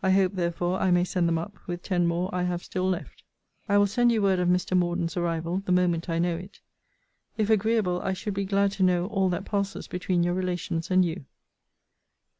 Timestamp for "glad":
8.44-8.70